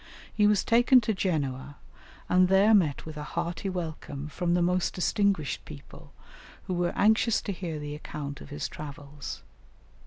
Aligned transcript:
He 0.33 0.47
was 0.47 0.63
taken 0.63 0.99
to 1.01 1.13
Genoa, 1.13 1.75
and 2.27 2.47
there 2.47 2.73
met 2.73 3.05
with 3.05 3.17
a 3.17 3.23
hearty 3.37 3.69
welcome 3.69 4.29
from 4.29 4.55
the 4.55 4.61
most 4.63 4.95
distinguished 4.95 5.63
people, 5.63 6.11
who 6.63 6.73
were 6.73 6.93
anxious 6.95 7.39
to 7.43 7.51
hear 7.51 7.77
the 7.77 7.93
account 7.93 8.41
of 8.41 8.49
his 8.49 8.67
travels. 8.67 9.43